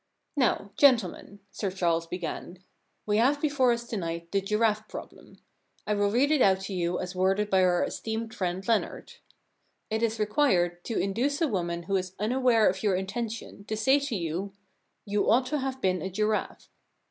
[0.23, 4.87] * Now, gentlemen,* Sir Charles began, * we have before us to night the Giraffe
[4.87, 5.37] Problem.
[5.85, 9.13] I will read it out to you as worded by our esteemed friend Leonard:
[9.91, 14.15] It is required to induce a woman who is unaware of your intention to say to
[14.15, 16.67] you, * You ought to have been a giraffe.'